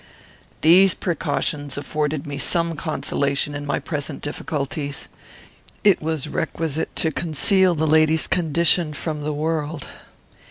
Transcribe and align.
"These 0.61 0.95
precautions 0.95 1.77
afforded 1.77 2.25
me 2.25 2.39
some 2.39 2.75
consolation 2.75 3.53
in 3.53 3.67
my 3.67 3.77
present 3.77 4.23
difficulties. 4.23 5.07
It 5.83 6.01
was 6.01 6.27
requisite 6.27 6.95
to 6.95 7.11
conceal 7.11 7.75
the 7.75 7.85
lady's 7.85 8.25
condition 8.25 8.93
from 8.93 9.21
the 9.21 9.31
world. 9.31 9.85